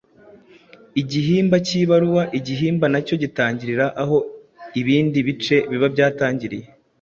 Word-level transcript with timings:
Igihimba 1.01 1.55
k’ibaruwa 1.65 2.23
Igihimba 2.39 2.85
na 2.93 2.99
cyo 3.07 3.15
gitangirira 3.23 3.85
aho 4.01 4.17
ibindi 4.81 5.17
bice 5.27 5.55
biba 5.69 5.87
byatangiriye 5.93 6.67